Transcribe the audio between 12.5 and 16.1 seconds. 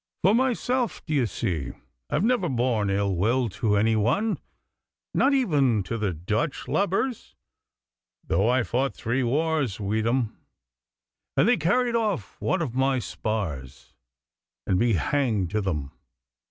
of my spars, and be hanged to them!